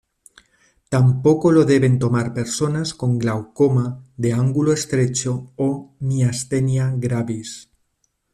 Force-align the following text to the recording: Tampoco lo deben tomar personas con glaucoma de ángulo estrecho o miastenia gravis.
Tampoco 0.89 1.51
lo 1.51 1.63
deben 1.63 1.99
tomar 1.99 2.33
personas 2.33 2.95
con 2.95 3.19
glaucoma 3.19 4.03
de 4.17 4.33
ángulo 4.33 4.73
estrecho 4.73 5.51
o 5.57 5.93
miastenia 5.99 6.91
gravis. 6.97 7.69